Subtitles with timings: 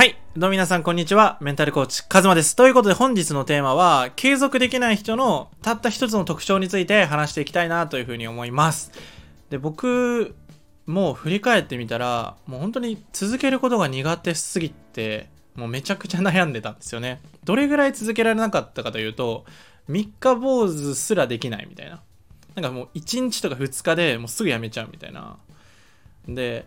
[0.00, 0.16] はい。
[0.34, 1.36] どうも皆さん、こんにちは。
[1.42, 2.56] メンタルコーチ、カズマです。
[2.56, 8.92] ということで、本日のテーマは、継続できない人のたった一つの特徴について話していきたいなというふうに思います。
[9.50, 10.34] で、僕、
[10.86, 17.20] もう振り返ってみたら、もう本当に続けることが苦手すぎて、もうめちゃくちゃ悩んでたんですよね。
[17.44, 19.44] どれぐらい続けられなかったかというと、
[19.90, 22.00] 3日坊主すらできないみたいな。
[22.54, 25.36] なんかもう1日とか2日でもうすぐやめちゃうみたいな。
[26.26, 26.64] で、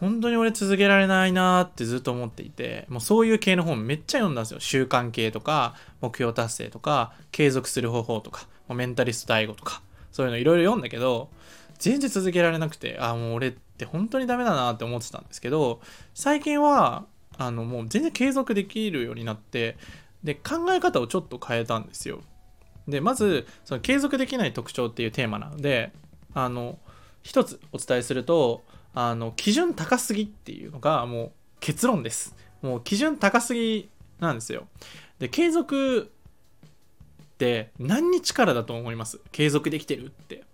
[0.00, 4.60] 本当に俺続けられないなってずっと思っていて、もうそういう系の本めっちゃ読んだんですよ。
[4.60, 11.28] 習慣系とか、目標達成とか、継続する方法とか、メンタリスト DAIGO とか、そういうのいろいろ読んだけど、
[11.78, 15.82] 全然続けられなくて、あ、もう俺って本当にダメだなって思ってたんですけど、
[16.14, 17.04] 最近は、
[17.36, 19.76] あの、もう全然継続できるようになって、
[20.24, 22.22] で、考え方をちょっと変えたんですよ。
[22.88, 25.92] で、まず、その継続できない特徴っていうテーマなので、
[26.32, 26.78] あの、
[27.22, 32.34] 一つお伝えすると、あの基準高すぎっていうのがもう結論です。
[32.62, 34.66] もう基準高すぎなんですよ。
[35.18, 36.12] で継続
[37.22, 39.20] って何日からだと思います？
[39.32, 40.44] 継続できてるって。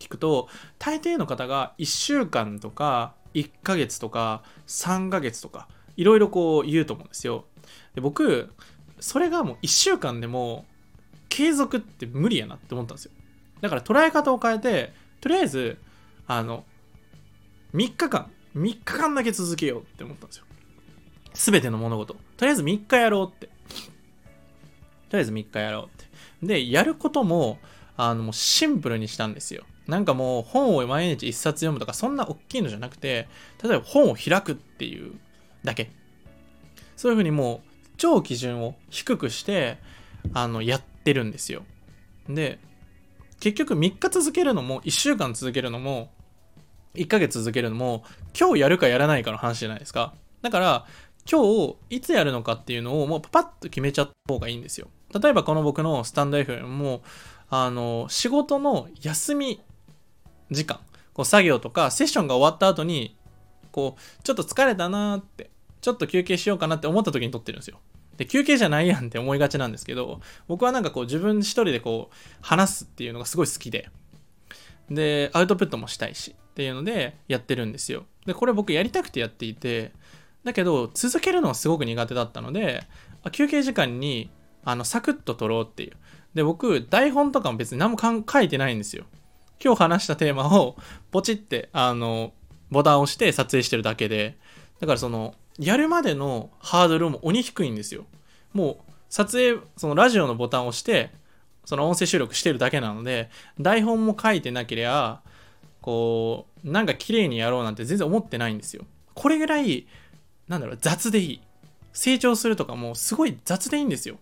[0.00, 7.46] 聞くと大抵の方が1週間とか1ヶ月とか3ヶ月とかいろいろこう言うと思うんですよ。
[7.94, 8.52] で僕
[9.00, 10.66] それがもう1週間でも
[11.28, 13.12] 継続って無理やなって思ったんですよ。
[13.60, 15.78] だから捉え方を変えてとりあえず
[16.26, 16.64] あの
[17.74, 20.44] 3日間、3日間だけ続けようって思ったんですよ。
[21.34, 22.14] すべての物事。
[22.36, 23.46] とりあえず3日やろうって。
[23.46, 23.52] と
[25.12, 26.46] りあえず3日やろうって。
[26.46, 27.58] で、やることも、
[27.96, 29.64] あの、もうシンプルにしたんですよ。
[29.88, 33.28] なんかもう本を毎日1冊読むとか、そんな大きいのじゃなくて、
[33.62, 35.12] 例えば本を開くっていう
[35.64, 35.90] だけ。
[36.96, 39.78] そういうふうにもう、超基準を低くして、
[40.32, 41.64] あの、やってるんですよ。
[42.28, 42.60] で、
[43.40, 46.10] 結局3日続けるのも、1週間続けるのも、
[46.94, 48.04] 1ヶ月続けるのも
[48.38, 50.14] 今日やるかやらないかの話じゃないですか。
[50.42, 50.86] だから
[51.30, 54.88] 今日いつやるのかっていうのをもうパパッと決めちゃった方がいいんですよ。
[55.20, 57.02] 例えばこの僕のスタンド FM も
[57.48, 59.62] あの仕事の休み
[60.50, 60.80] 時間
[61.14, 63.16] こう作業とかセッションが終わった後に
[63.72, 67.78] こうちょっと疲れたなーってちょっと休憩しようかなって思った時に撮ってるんですよ。
[68.16, 73.88] で休憩じゃないやんって思いがちなんですけど僕はなんかこう自分一人でこう話すっていうのがすごい好きで。
[74.90, 78.04] でアウトプットもしたいしっていうのでやってるんですよ。
[78.26, 79.92] で、これ僕やりたくてやっていて、
[80.44, 82.84] だけど続けるのはすごく苦手だったので、
[83.32, 84.30] 休憩時間に
[84.64, 85.92] あのサクッと撮ろうっていう。
[86.34, 89.04] で、僕、台本とかも別に何も書いてないんですよ。
[89.64, 90.76] 今日話したテーマを
[91.10, 92.32] ポチって、あの、
[92.70, 94.36] ボタンを押して撮影してるだけで、
[94.80, 98.06] だからその、やるまでのハードルも鬼低いんですよ。
[98.52, 101.12] もう、撮影、そのラジオのボタンを押して、
[101.64, 103.30] その音声収録してるだけなので、
[103.60, 105.22] 台本も書いてなければ、
[105.80, 108.84] こう、なんか綺麗にやろうなんて全然思ってないんですよ。
[109.14, 109.86] これぐらい、
[110.48, 111.40] なんだろう、雑でいい。
[111.92, 114.18] 成長するとかもすごい雑でいいんですよ。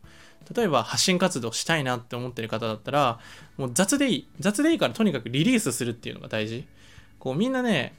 [0.54, 3.18] 例えば発信活動したいなって思ってる方だったら、
[3.56, 4.28] もう雑でいい。
[4.40, 6.66] 雑でいいからとにかくリリースするっていうのが大事。
[7.18, 7.94] こうみんなね、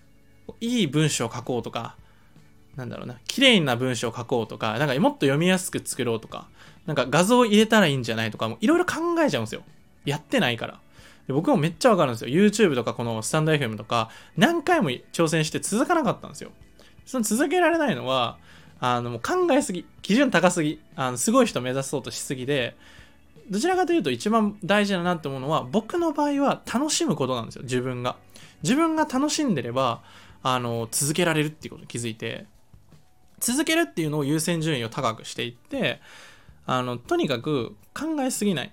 [0.59, 1.96] いい文章を書こうとか、
[2.76, 6.48] なんだろうな、綺麗な文章を書こうとか、なんかもっと読みやすく作ろうとか、
[6.86, 9.64] なんか画像入れたらいいんじゃないとか、いろいろ考えちゃうんですよ。
[10.06, 10.80] やってないから。
[11.28, 12.30] で僕もめっちゃわかるんですよ。
[12.30, 16.52] YouTube とかこのスタンド FM とか何回も挑戦して続かなかったんですよ。
[17.06, 18.38] その続けられないのは、
[18.80, 22.76] あのもう考えすぎ、基準高すぎ、あのすごい人目指そうとしすぎで、
[23.50, 28.18] どちらかというと一番大事だなって思うのは、僕の場合は楽しむことなんですよ、自分が。
[28.62, 30.02] 自分が楽しんでれば、
[30.42, 32.46] あの、続けられるっていうことに気づいて、
[33.40, 36.02] 続けるっていうのを優先順位を高くしていって、
[36.66, 38.72] あの、とにかく考えすぎない。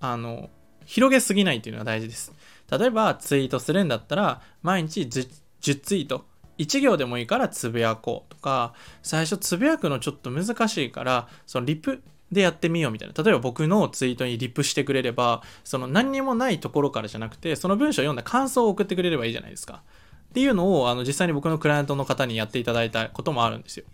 [0.00, 0.50] あの、
[0.84, 2.32] 広げすぎないっていうのが大事です。
[2.78, 5.28] 例えばツイートするんだったら毎日 10,
[5.60, 6.24] 10ツイート
[6.56, 19.82] 1行でもいいからつぶやこうとか最初つぶやくのちょっと難しいからそのリプでやってみようみたいな例えば僕のツイートにリプしてくれればその何にもないところからじゃなくてその文章を読んだ感想を送ってくれればいいじゃないですか
[20.30, 23.84] っていうのをあの実際に僕のクライアントの方にやっていただいたこともあるんですよ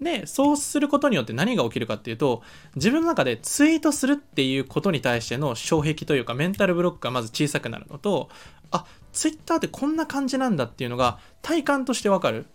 [0.00, 2.42] で、そうすることによって何が起きるかっていうと、
[2.74, 8.30] 自分の中でツイートするっていうことに対しての障壁というかメンタルブロックがまず小さくなるのと、
[8.70, 12.46] あ、ツイッターってこんな感じなんだっていうのが体感としてわかる。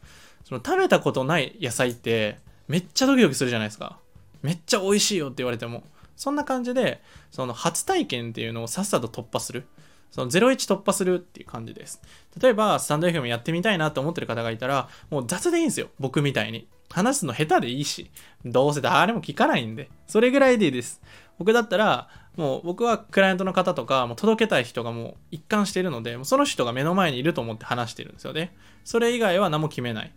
[0.44, 2.38] その食べたことない野菜って
[2.68, 4.00] めっちゃドキドキするじゃないですか。
[4.42, 5.84] めっちゃ美味しいよって言われても。
[6.16, 7.02] そんな感じで、
[7.32, 9.66] その初体験っていうのをさっさと突破する。
[10.12, 12.02] その01突破するっていう感じです。
[12.40, 15.90] 例えば、スタンド FM やってみたいなと思ってる方がいたら、もう雑でいいんですよ。
[16.00, 16.68] 僕みたいに。
[16.90, 18.10] 話すの下手でいいし、
[18.46, 21.02] どうせ誰も聞かないんで、それぐらいでいいです。
[21.38, 28.56] 僕だったら、もう僕はクライアントの方とか、もう届けたい人がもう一貫しているので、その人が目の前にいると思って話してるんですよね。
[28.84, 30.12] それ以外は何も決めない。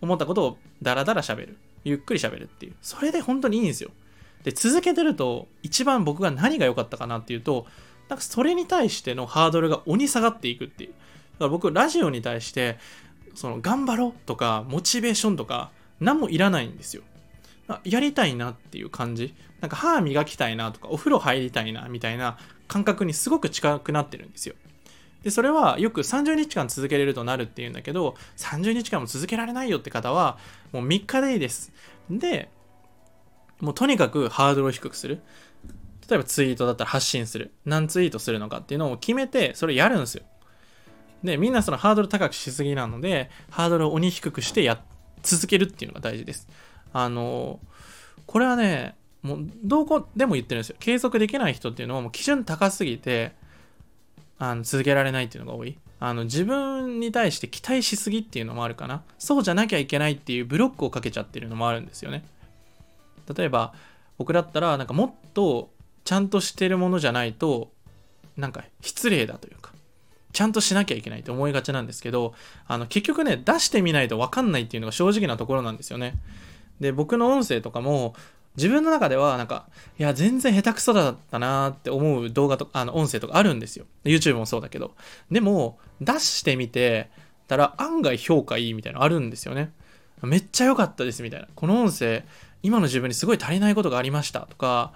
[0.00, 1.58] 思ったことをダラダラ喋る。
[1.84, 2.74] ゆっくり喋るっていう。
[2.82, 3.90] それで本当にいいんですよ。
[4.44, 7.66] で、続けてると、一番僕が何が良かったかなっていうと、
[8.08, 10.90] なんかそれに対してのハードルが鬼下がっていくっていう。
[10.90, 12.78] だから僕、ラジオに対して、
[13.34, 15.70] その、頑張ろうとか、モチベーションとか、
[16.00, 17.02] 何もいらないんですよ。
[17.84, 19.34] やりたいなっていう感じ。
[19.60, 22.38] なんか歯磨きたいなとか、お風呂入りたいなみたいな
[22.68, 24.54] 感覚にすごく近くなってるんですよ。
[25.22, 30.38] で、それはよく30日間続けれるとなるっていうんだけど、30日間も続けられないよって方は、
[30.72, 31.72] もう3日でいいです。
[32.10, 32.48] で、
[33.60, 35.20] もうとにかくハードルを低くする。
[36.08, 37.52] 例えばツイートだったら発信する。
[37.64, 40.22] 何ツイートするのかっていうのを決めて、それやるんですよ。
[41.24, 46.48] で、みんなそのハードル高くしすぎなので、ハードルを鬼低くしてやって、続けるっていうのが大事です。
[46.92, 47.60] あの、
[48.26, 50.76] これはね、もうどこでも言ってるんですよ。
[50.78, 53.32] 継続できない人っていうのはもう基準高すぎて、
[54.38, 55.78] あの続けられないっていうのが多い。
[55.98, 59.02] あの自分に対して期待しすぎっていうのもあるかな。
[59.18, 62.24] そうじゃなきゃいけないっていうブロックをかけちゃってるのもあるんですよね。
[63.34, 63.74] 例えば
[64.18, 65.70] 僕だったらなんかもっと
[66.04, 67.72] ちゃんとしてるものじゃないと
[68.36, 69.72] なんか失礼だというか
[70.36, 72.34] ちゃんとしなきゃいけないって思いがちなんですけど
[72.68, 76.12] あの結局ね出してみないと分かんないっていうのが正直なところなんですよね。
[76.78, 78.14] で僕の音声とかも
[78.54, 79.66] 自分の中ではなんか、
[79.98, 83.84] いや、全然下手くそだったなって思う動画とか、あの、音声とかあるんですよ。
[84.04, 84.94] YouTube もそうだけど。
[85.30, 87.10] でも、出してみて
[87.48, 89.72] たら案外評価いいみたいなのあるんですよね。
[90.22, 91.48] めっちゃ良かったですみたいな。
[91.54, 92.24] この音声、
[92.62, 94.94] 今の自分にすごい足りないことがありましたとか、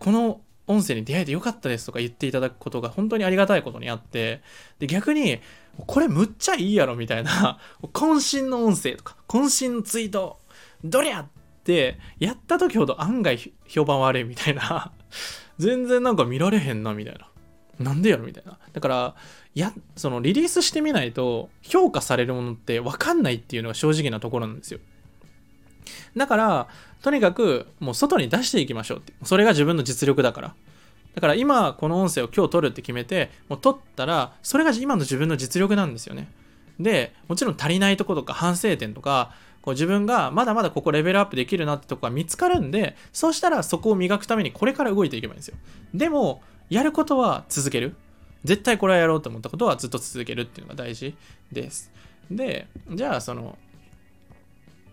[0.00, 4.42] この音声に出会えて良かったですとか言っていただくことが本当にありがたいことにあって、
[4.78, 5.40] で、逆に、
[5.86, 7.58] これむっちゃいいやろみたいな、
[7.92, 10.40] 渾身の音声とか、渾身のツイート、
[10.84, 11.26] どりゃっ
[11.64, 14.92] てやった時ほど案外評判悪いみたいな
[15.58, 17.28] 全然なんか見られへんなみたいな。
[17.78, 18.58] なんでやろみたいな。
[18.72, 19.14] だから
[19.54, 24.80] やそのリリースしてみないと評価されるものって分かんないっていうのが正直なところなんですよ。
[26.16, 26.68] だから
[27.06, 30.54] とにかくもう外に出していきましょうってそれが自分の実力だから
[31.14, 36.26] だから今この音声を今日撮るって決めてもう撮ったらそれが今の自分の実力なんですよね
[36.80, 39.32] でもちろん足りないとことか反省点とか
[39.66, 45.56] こう自分がまだまだここレベルアップできるなってとこが見つかるんで、そうしたらそこを磨くためにこれから動いていけばいいんですよ。
[45.92, 47.96] でも、やることは続ける。
[48.44, 51.16] 絶対これはやろうと思ったことはずっと続けるっていうのが大事
[51.50, 51.90] です。
[52.30, 53.58] で、じゃあその、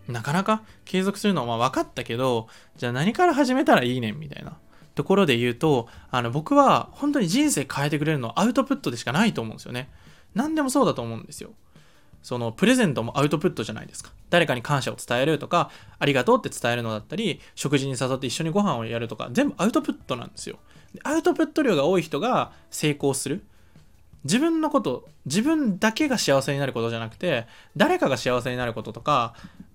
[0.08, 4.56] なかなか継続するのは分かったけど、じゃあ何から始めたらいいねんみたいな
[4.94, 9.90] ところで言うと、あの僕は本当に人生変えてくれるのはアウトプットでしかないと思うんですよね。
[10.34, 11.50] 何でもそうだと思うんですよ。
[12.22, 14.10] そのプレゼントもアウトプットじゃないですか。
[14.30, 20.58] 誰かに感謝を伝えるとか、ありがとうって伝えるのだったり、食事に誘って一緒にご飯をやるとか、全部アウトプットなんですよ。
[21.02, 23.44] アウトプット量が多い人が成功する。
[24.24, 27.46] 自分のこと、自分だけが幸せになることじゃなくて、
[27.76, 29.34] 誰かが幸せになることとか、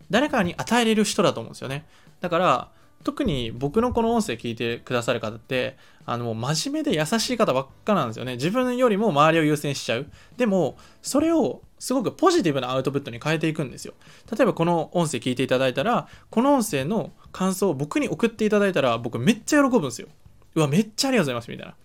[0.09, 1.85] 誰かに与えれる人だと思うんですよね。
[2.21, 2.69] だから、
[3.03, 8.33] 特に僕のこの音声聞いてくださる方って、あの、真面目で優しい方ばっかなんですよね。
[8.33, 10.07] 自分よりも周りを優先しちゃう。
[10.37, 13.93] でも、それをすごくポジティブなアウトプットに変えていくんですよ。
[14.35, 20.09] 例えばこの音声聞いていただいたら、この音声の感想を僕に送っていただいたら、僕めっちゃ喜ぶんですよ。
[20.55, 21.75] うわ、めっちゃありがとうございます、みたいな。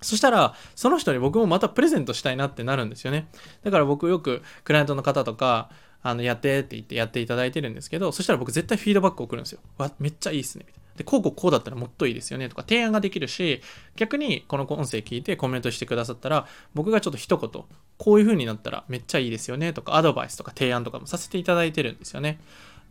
[0.00, 3.26] そしたら、その人に僕もまたプレゼントしたいなってなるんですよね。
[3.64, 5.70] だから僕よくクライアントの方とか、
[6.02, 9.60] あの、やってって言ってやっていただいてるんですけど、そしたら僕絶対フィードバック送るんですよ。
[9.78, 10.64] わ、めっちゃいいっすね。
[10.66, 10.88] みたいな。
[10.98, 13.60] で、こうこうこうだったらもっといいですよねとか提案ができるし、
[13.96, 17.64] 逆にこの音声聞いてコメントしてくださったら、僕がちょっと一言、
[17.96, 22.38] こういう風になったらめっちゃいいですよねとか、アドバイスとか提案とかもさせていただいてるんですよね。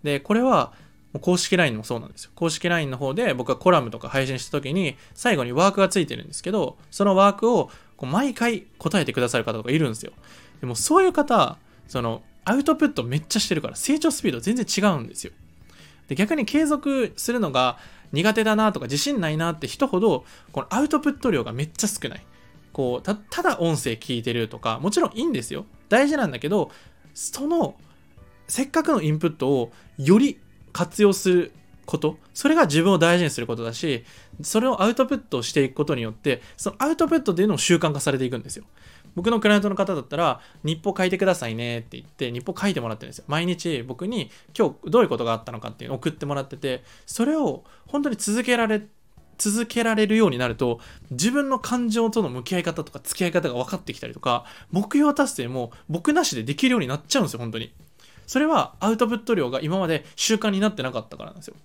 [0.03, 0.73] で、これは、
[1.21, 2.31] 公式 LINE もそうなんですよ。
[2.35, 10.11] 公式 LINE の方で僕がコラムとか配信した時に最後にワークがついてるんですけど、そのワークをこう毎回答えてくださる方とかいるんですよ。
[10.61, 15.33] でもそういう方、そのアウトプットめっちゃしてるから成長スピード全然違うんですよ。
[16.07, 17.77] で逆に継続するのが
[18.13, 20.23] 苦手だなとか自信ないなって人ほど、
[20.53, 22.25] このアウトプット量がめっちゃ少ない。
[22.71, 25.65] こう、た、ただ音声聞いてるとか、もちろんいいんですよ。
[25.89, 26.71] 大事なんだけど、
[27.13, 27.75] その、
[28.47, 30.39] せっかくのインプットをより
[30.71, 31.51] 活用する
[31.85, 34.05] こと、それが自分を大事にすることだし、
[34.41, 38.63] それをアウトプットしていくことによって、そのアウトプットっていうのを習慣化されていくんですよ。
[39.17, 43.25] 僕のクライアントの方だったら、日報書いてくださいねって言って、日報書いてもらってるんですよ。
[43.27, 48.83] 毎日僕に今日どういうことがあったのかっていうのを送ってもらってて、それを本当に続けられ
[49.39, 50.79] 続けられるようになると
[51.11, 57.71] 自分の感情との向き合い方とか付き合い方が分かってきたりとか目標達成も僕なしでできるようになっちゃうんですよ本当に。
[58.25, 61.55] それはアウトプット量が今まで習慣になってなかったからなんですよ。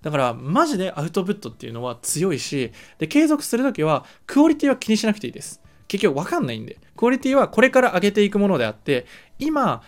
[0.00, 5.60] だからマジでアウトプットっていうのは強いしで継続するときはクオリティは気にしなくていいです。
[5.88, 9.06] 結局分かんないんでクオリティはこれから上げていくものであって、
[9.38, 9.82] 今、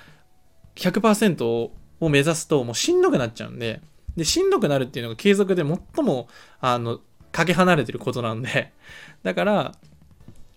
[0.77, 1.73] 100%を
[2.09, 3.81] 目指すともうしんどくなっちゃうんで、
[4.17, 6.29] で、しんどくなるっていうのが継続で最も、
[6.61, 7.01] あの、
[7.33, 8.73] かけ離れてることなんで、
[9.23, 9.75] だから、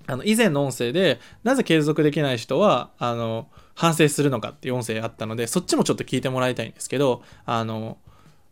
[0.05, 7.97] あの、以前の音声で、なぜ継続できない人は、あの、反省するのかっていう音声あったので、そっちもちょっと聞いてもらいたいんですけど、あの、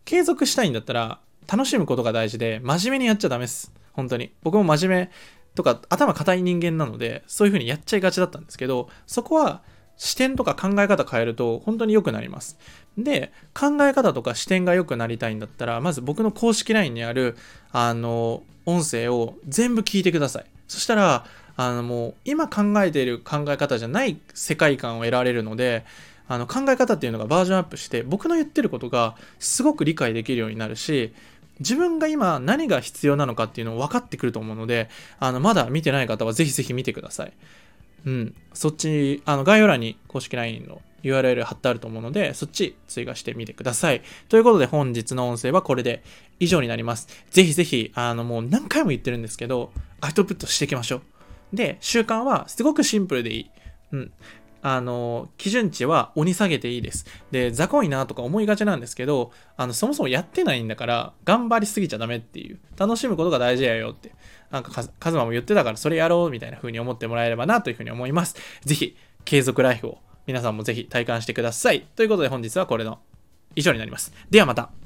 [0.06, 1.20] 継続したいんだったら、
[1.52, 3.74] 楽しむことが大事で、真面目にやっちゃダメです。
[3.94, 4.32] 本当に。
[4.42, 5.12] 僕も真面目
[5.56, 9.62] とか、頭固い人間なので、そういう風にやっちゃいがちだったんですけど、そこは、
[9.98, 12.58] 視点とか考え方変えると本当に良くなります。
[12.98, 17.38] で、考え方とか視点が良くなりたいんだったら、まず僕の公式 LINE にある、
[17.72, 20.46] あの、音声を全部聞いてください。
[20.68, 21.26] そしたら、
[21.58, 25.86] あのもう今考えている考え方じゃない世界観を得られるので、
[26.28, 31.14] あの考え方っていうのがバージョンアップして僕の言ってることがすごく理解できるようになるし
[31.62, 34.90] 自分が今何が必要なのかっていうのを分かってくると思うので
[35.20, 37.34] あのまだ見てない方はぜひぜひ見てください。
[38.06, 44.02] うん、そっちあの概要欄に公式 LINE の URL 貼ってあると思うので、そっち追加してみてください。
[44.30, 46.04] ということで本日の音声はこれで
[46.40, 47.08] 以上になります。
[47.32, 51.02] ぜひぜひ、あのもう何回も言ってるんですけど、アウトプットしていきましょう。
[51.54, 53.52] で、習慣はすごくシンプルでいい。
[53.94, 54.12] うん。
[54.62, 57.06] あの、基準値は鬼下げていいです。
[57.32, 64.14] で、雑魚いなとか思いがちなんですけど、あの、そもそもやってないんだから、頑張りすぎちゃダメっていう、楽しむことが大事やよって、
[64.52, 68.36] なんかカズマも言ってたから、それやろうみたいな風に思ってもらえればなという風に思います。
[68.64, 71.82] ぜひ、継続ライフを皆さんもぜひ体感してください。
[71.96, 73.00] ということで本日はこれの
[73.56, 74.14] 以上になります。
[74.30, 74.81] ではまた。